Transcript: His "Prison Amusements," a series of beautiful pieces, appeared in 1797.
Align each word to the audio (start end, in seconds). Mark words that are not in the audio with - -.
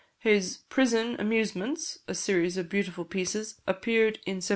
His 0.17 0.61
"Prison 0.67 1.15
Amusements," 1.19 1.99
a 2.07 2.15
series 2.15 2.57
of 2.57 2.69
beautiful 2.69 3.05
pieces, 3.05 3.61
appeared 3.67 4.15
in 4.25 4.37
1797. 4.41 4.49